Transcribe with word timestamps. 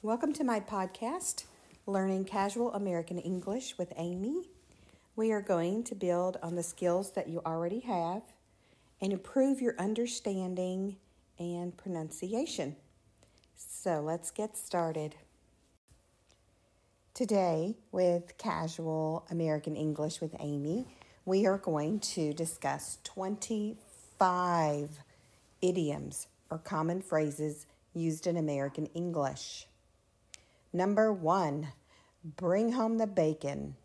Welcome 0.00 0.32
to 0.34 0.44
my 0.44 0.60
podcast, 0.60 1.42
Learning 1.84 2.24
Casual 2.24 2.72
American 2.72 3.18
English 3.18 3.76
with 3.76 3.92
Amy. 3.96 4.48
We 5.16 5.32
are 5.32 5.42
going 5.42 5.82
to 5.82 5.96
build 5.96 6.36
on 6.40 6.54
the 6.54 6.62
skills 6.62 7.10
that 7.14 7.28
you 7.28 7.42
already 7.44 7.80
have 7.80 8.22
and 9.00 9.12
improve 9.12 9.60
your 9.60 9.74
understanding 9.76 10.98
and 11.40 11.76
pronunciation. 11.76 12.76
So 13.56 14.00
let's 14.00 14.30
get 14.30 14.56
started. 14.56 15.16
Today, 17.12 17.74
with 17.90 18.38
Casual 18.38 19.26
American 19.32 19.74
English 19.74 20.20
with 20.20 20.36
Amy, 20.38 20.86
we 21.24 21.44
are 21.44 21.58
going 21.58 21.98
to 22.14 22.32
discuss 22.32 22.98
25 23.02 24.90
idioms 25.60 26.28
or 26.50 26.58
common 26.58 27.02
phrases 27.02 27.66
used 27.94 28.28
in 28.28 28.36
American 28.36 28.86
English. 28.94 29.67
Number 30.72 31.12
one, 31.12 31.68
bring 32.36 32.72
home 32.72 32.98
the 32.98 33.06
bacon. 33.06 33.76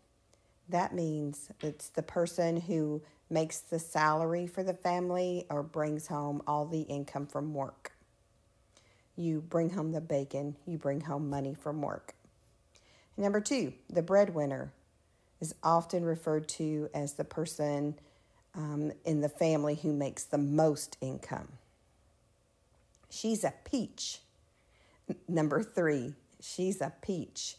That 0.68 0.94
means 0.94 1.50
it's 1.60 1.88
the 1.88 2.02
person 2.02 2.60
who 2.60 3.02
makes 3.30 3.60
the 3.60 3.78
salary 3.78 4.46
for 4.46 4.62
the 4.62 4.74
family 4.74 5.46
or 5.50 5.62
brings 5.62 6.06
home 6.06 6.42
all 6.46 6.66
the 6.66 6.82
income 6.82 7.26
from 7.26 7.54
work. 7.54 7.92
You 9.16 9.40
bring 9.40 9.70
home 9.70 9.92
the 9.92 10.00
bacon, 10.00 10.56
you 10.66 10.78
bring 10.78 11.00
home 11.00 11.30
money 11.30 11.54
from 11.54 11.80
work. 11.80 12.14
Number 13.16 13.40
two, 13.40 13.72
the 13.88 14.02
breadwinner 14.02 14.72
is 15.40 15.54
often 15.62 16.04
referred 16.04 16.48
to 16.48 16.88
as 16.94 17.14
the 17.14 17.24
person 17.24 17.94
um, 18.54 18.92
in 19.04 19.20
the 19.20 19.28
family 19.28 19.76
who 19.76 19.92
makes 19.92 20.24
the 20.24 20.38
most 20.38 20.96
income. 21.00 21.48
She's 23.10 23.44
a 23.44 23.54
peach. 23.64 24.20
Number 25.28 25.62
three, 25.62 26.14
She's 26.44 26.82
a 26.82 26.92
peach. 27.00 27.56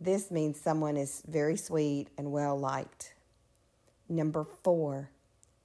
This 0.00 0.30
means 0.30 0.60
someone 0.60 0.96
is 0.96 1.22
very 1.26 1.56
sweet 1.56 2.06
and 2.16 2.30
well 2.30 2.56
liked. 2.56 3.14
Number 4.08 4.44
four, 4.44 5.10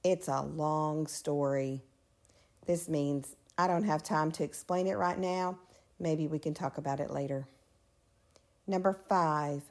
it's 0.02 0.26
a 0.26 0.42
long 0.42 1.06
story. 1.06 1.82
This 2.66 2.88
means 2.88 3.36
I 3.56 3.68
don't 3.68 3.84
have 3.84 4.02
time 4.02 4.32
to 4.32 4.42
explain 4.42 4.88
it 4.88 4.94
right 4.94 5.18
now. 5.18 5.56
Maybe 6.00 6.26
we 6.26 6.40
can 6.40 6.52
talk 6.52 6.76
about 6.76 6.98
it 6.98 7.10
later. 7.10 7.46
Number 8.66 8.92
five, 8.92 9.62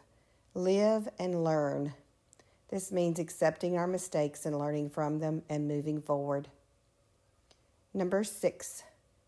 live 0.54 1.10
and 1.20 1.44
learn. 1.44 1.94
This 2.70 2.90
means 2.92 3.20
accepting 3.20 3.78
our 3.78 3.88
mistakes 3.88 4.46
and 4.46 4.58
learning 4.58 4.92
from 4.92 5.20
them 5.20 5.44
and 5.50 5.68
moving 5.68 6.02
forward. 6.02 6.48
Number 7.94 8.24
six, 8.24 8.84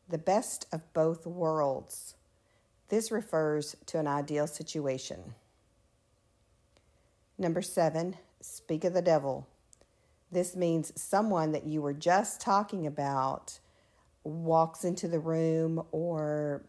the 0.08 0.18
best 0.18 0.66
of 0.72 0.94
both 0.94 1.28
worlds. 1.28 2.16
This 2.90 3.12
refers 3.12 3.76
to 3.88 4.00
an 4.00 4.08
ideal 4.08 4.48
situation. 4.48 5.34
Number 7.38 7.62
seven, 7.62 8.18
speak 8.42 8.84
of 8.84 8.94
the 8.94 9.02
devil. 9.02 9.48
This 10.32 10.56
means 10.56 10.92
someone 10.96 11.52
that 11.52 11.66
you 11.66 11.82
were 11.82 11.94
just 11.94 12.42
talking 12.42 12.88
about 12.88 13.60
walks 14.24 14.84
into 14.84 15.08
the 15.08 15.20
room 15.20 15.84
or 15.92 16.64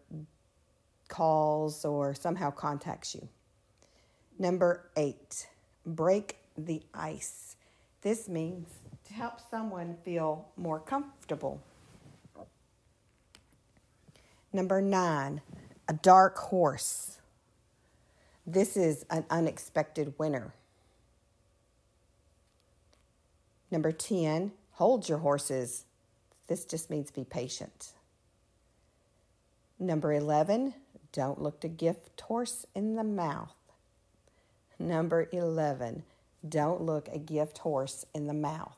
calls 1.08 1.84
or 1.84 2.14
somehow 2.14 2.50
contacts 2.50 3.14
you. 3.14 3.28
Number 4.38 4.90
eight, 4.96 5.46
break 5.84 6.38
the 6.56 6.82
ice. 6.92 7.56
This 8.02 8.28
means 8.28 8.68
to 9.04 9.14
help 9.14 9.40
someone 9.50 9.96
feel 10.04 10.48
more 10.56 10.80
comfortable. 10.80 11.62
Number 14.52 14.80
nine, 14.80 15.40
a 15.88 15.94
dark 15.94 16.38
horse. 16.38 17.18
This 18.46 18.76
is 18.76 19.04
an 19.10 19.24
unexpected 19.30 20.14
winner. 20.18 20.54
Number 23.70 23.92
10, 23.92 24.52
hold 24.72 25.08
your 25.08 25.18
horses. 25.18 25.84
This 26.46 26.64
just 26.64 26.90
means 26.90 27.10
be 27.10 27.24
patient. 27.24 27.92
Number 29.78 30.12
11, 30.12 30.74
don't 31.12 31.40
look 31.40 31.64
a 31.64 31.68
gift 31.68 32.20
horse 32.20 32.66
in 32.74 32.94
the 32.94 33.04
mouth. 33.04 33.54
Number 34.78 35.28
11, 35.32 36.04
don't 36.48 36.82
look 36.82 37.08
a 37.08 37.18
gift 37.18 37.58
horse 37.58 38.06
in 38.14 38.26
the 38.26 38.34
mouth. 38.34 38.76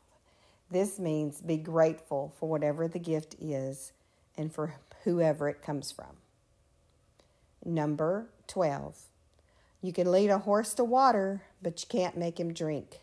This 0.71 0.99
means 0.99 1.41
be 1.41 1.57
grateful 1.57 2.33
for 2.39 2.49
whatever 2.49 2.89
the 2.89 2.99
gift 2.99 3.35
is 3.41 3.93
and 4.37 4.53
for 4.53 4.75
whoever 5.05 5.49
it 5.49 5.63
comes 5.63 5.91
from. 5.91 6.17
Number 7.65 8.31
12. 8.47 8.99
You 9.81 9.93
can 9.93 10.11
lead 10.11 10.31
a 10.31 10.39
horse 10.39 10.75
to 10.75 10.85
water, 10.85 11.43
but 11.63 11.81
you 11.81 11.89
can't 11.89 12.17
make 12.17 12.39
him 12.41 12.53
drink. 12.53 13.01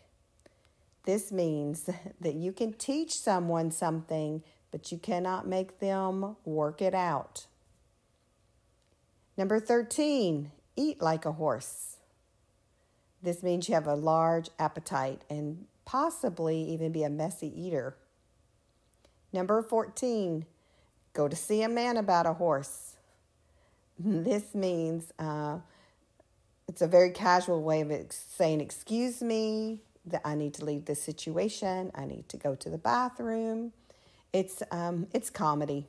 This 1.04 1.32
means 1.32 1.88
that 2.20 2.34
you 2.34 2.52
can 2.52 2.74
teach 2.74 3.18
someone 3.18 3.70
something, 3.70 4.42
but 4.70 4.92
you 4.92 4.98
cannot 4.98 5.46
make 5.46 5.80
them 5.80 6.36
work 6.44 6.82
it 6.82 6.94
out. 6.94 7.46
Number 9.36 9.60
13, 9.60 10.50
eat 10.76 11.00
like 11.00 11.24
a 11.24 11.32
horse. 11.32 11.96
This 13.22 13.42
means 13.42 13.68
you 13.68 13.74
have 13.74 13.86
a 13.86 13.94
large 13.94 14.50
appetite 14.58 15.22
and 15.30 15.66
possibly 15.84 16.62
even 16.62 16.92
be 16.92 17.02
a 17.02 17.10
messy 17.10 17.52
eater. 17.60 17.96
Number 19.32 19.62
14, 19.62 20.46
go 21.12 21.28
to 21.28 21.36
see 21.36 21.62
a 21.62 21.68
man 21.68 21.96
about 21.96 22.26
a 22.26 22.34
horse. 22.34 22.95
This 23.98 24.54
means 24.54 25.12
uh, 25.18 25.58
it's 26.68 26.82
a 26.82 26.86
very 26.86 27.10
casual 27.10 27.62
way 27.62 27.80
of 27.80 27.92
saying, 28.10 28.60
Excuse 28.60 29.22
me, 29.22 29.80
that 30.04 30.22
I 30.24 30.34
need 30.34 30.54
to 30.54 30.64
leave 30.64 30.84
this 30.84 31.02
situation, 31.02 31.90
I 31.94 32.04
need 32.04 32.28
to 32.28 32.36
go 32.36 32.54
to 32.54 32.70
the 32.70 32.78
bathroom. 32.78 33.72
It's, 34.32 34.62
um, 34.70 35.06
it's 35.12 35.30
comedy. 35.30 35.88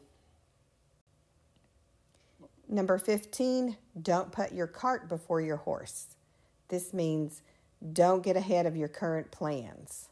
Number 2.69 2.97
15, 2.97 3.78
don't 4.01 4.31
put 4.31 4.51
your 4.51 4.68
cart 4.68 5.07
before 5.07 5.41
your 5.41 5.57
horse. 5.57 6.16
This 6.69 6.94
means 6.94 7.41
don't 7.94 8.24
get 8.24 8.35
ahead 8.35 8.66
of 8.66 8.75
your 8.75 8.88
current 8.88 9.31
plans. 9.31 10.09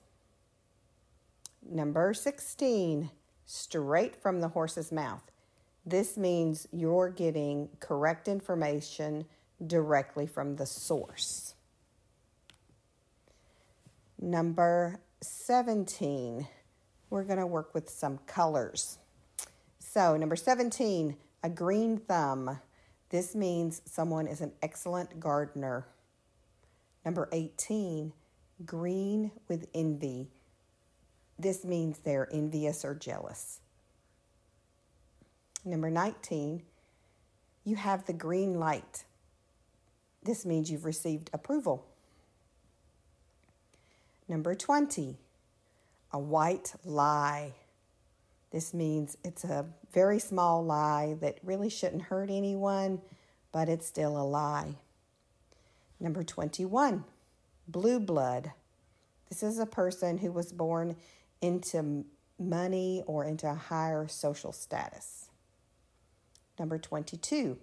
Number 1.68 2.14
16, 2.14 3.10
straight 3.46 4.16
from 4.22 4.42
the 4.42 4.50
horse's 4.50 4.92
mouth. 4.92 5.24
This 5.86 6.18
means 6.18 6.68
you're 6.72 7.10
getting 7.10 7.70
correct 7.80 8.28
information 8.28 9.26
directly 9.66 10.26
from 10.26 10.56
the 10.56 10.66
source. 10.66 11.54
Number 14.20 15.00
17, 15.22 16.48
we're 17.10 17.24
going 17.24 17.40
to 17.40 17.46
work 17.46 17.74
with 17.76 17.90
some 17.90 18.18
colors. 18.26 18.98
So, 19.78 20.18
number 20.18 20.36
17, 20.36 21.16
a 21.44 21.50
green 21.50 21.98
thumb. 21.98 22.60
This 23.10 23.36
means 23.36 23.82
someone 23.86 24.28
is 24.28 24.42
an 24.42 24.54
excellent 24.64 25.20
gardener. 25.20 25.86
Number 27.06 27.30
18, 27.32 28.12
green 28.66 29.32
with 29.48 29.68
envy. 29.76 30.32
This 31.38 31.64
means 31.64 32.00
they're 32.00 32.28
envious 32.34 32.84
or 32.84 32.96
jealous. 32.96 33.60
Number 35.68 35.90
19, 35.90 36.62
you 37.64 37.76
have 37.76 38.06
the 38.06 38.14
green 38.14 38.60
light. 38.60 39.06
This 40.24 40.46
means 40.46 40.70
you've 40.70 40.86
received 40.86 41.32
approval. 41.34 41.84
Number 44.28 44.54
20, 44.54 45.18
a 46.14 46.20
white 46.20 46.74
lie. 46.86 47.54
This 48.52 48.76
means 48.76 49.18
it's 49.24 49.44
a 49.44 49.66
very 49.92 50.20
small 50.20 50.64
lie 50.64 51.18
that 51.20 51.40
really 51.44 51.70
shouldn't 51.70 52.04
hurt 52.04 52.30
anyone, 52.30 53.02
but 53.52 53.68
it's 53.68 53.88
still 53.88 54.22
a 54.22 54.24
lie. 54.24 54.76
Number 56.00 56.24
21, 56.24 57.04
blue 57.68 58.00
blood. 58.00 58.52
This 59.30 59.42
is 59.42 59.58
a 59.58 59.66
person 59.66 60.20
who 60.20 60.32
was 60.32 60.52
born 60.52 60.96
into 61.42 62.06
money 62.38 63.04
or 63.08 63.26
into 63.26 63.50
a 63.50 63.56
higher 63.56 64.08
social 64.08 64.52
status. 64.52 65.25
Number 66.58 66.78
22, 66.78 67.58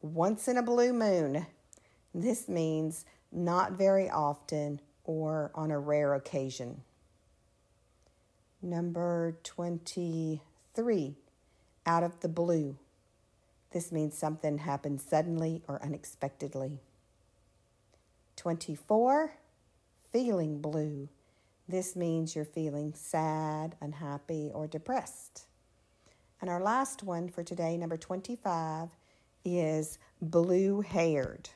once 0.00 0.48
in 0.48 0.56
a 0.56 0.62
blue 0.62 0.92
moon. 0.92 1.46
This 2.14 2.48
means 2.48 3.04
not 3.30 3.72
very 3.72 4.08
often 4.08 4.80
or 5.04 5.50
on 5.54 5.70
a 5.70 5.78
rare 5.78 6.14
occasion. 6.14 6.82
Number 8.62 9.36
23, 9.42 11.16
out 11.84 12.02
of 12.02 12.20
the 12.20 12.28
blue. 12.28 12.78
This 13.72 13.92
means 13.92 14.16
something 14.16 14.58
happened 14.58 15.00
suddenly 15.00 15.62
or 15.68 15.82
unexpectedly. 15.82 16.78
24, 18.36 19.34
feeling 20.12 20.60
blue. 20.60 21.08
This 21.68 21.94
means 21.96 22.34
you're 22.34 22.44
feeling 22.44 22.94
sad, 22.94 23.74
unhappy, 23.80 24.50
or 24.54 24.66
depressed. 24.66 25.46
And 26.44 26.50
our 26.50 26.60
last 26.60 27.02
one 27.02 27.30
for 27.30 27.42
today, 27.42 27.78
number 27.78 27.96
25, 27.96 28.90
is 29.46 29.98
blue 30.20 30.82
haired. 30.82 31.48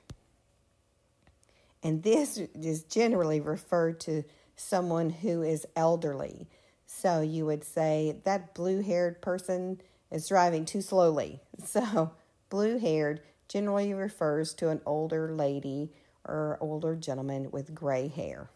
And 1.83 2.03
this 2.03 2.39
is 2.39 2.85
generally 2.85 3.39
referred 3.39 4.01
to 4.01 4.25
someone 4.57 5.11
who 5.11 5.43
is 5.43 5.67
elderly. 5.77 6.49
So 6.87 7.21
you 7.21 7.45
would 7.45 7.65
say 7.65 8.23
that 8.25 8.55
blue 8.55 8.81
haired 8.81 9.21
person 9.21 9.83
is 10.11 10.27
driving 10.27 10.65
too 10.65 10.81
slowly. 10.81 11.43
So, 11.67 12.13
blue 12.49 12.79
haired 12.79 13.21
generally 13.47 13.93
refers 13.93 14.55
to 14.55 14.71
an 14.71 14.81
older 14.87 15.31
lady 15.35 15.93
or 16.25 16.57
older 16.63 16.97
gentleman 16.97 17.51
with 17.51 17.75
gray 17.75 18.09
hair. 18.09 18.49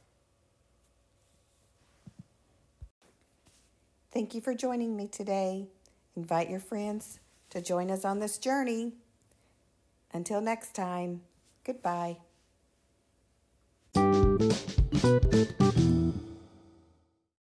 Thank 4.12 4.34
you 4.34 4.40
for 4.40 4.54
joining 4.54 4.96
me 4.96 5.08
today. 5.08 5.68
Invite 6.16 6.50
your 6.50 6.60
friends 6.60 7.20
to 7.50 7.60
join 7.60 7.90
us 7.90 8.04
on 8.04 8.18
this 8.18 8.38
journey. 8.38 8.92
Until 10.12 10.40
next 10.40 10.74
time, 10.74 11.22
goodbye. 11.64 12.18